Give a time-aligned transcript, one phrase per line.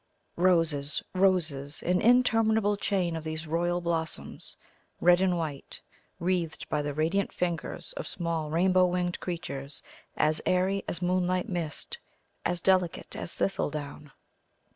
[0.35, 1.83] Roses, roses!
[1.83, 4.57] An interminable chain of these royal blossoms,
[4.99, 5.79] red and white,
[6.19, 9.83] wreathed by the radiant fingers of small rainbow winged creatures
[10.17, 11.99] as airy as moonlight mist,
[12.45, 14.11] as delicate as thistledown!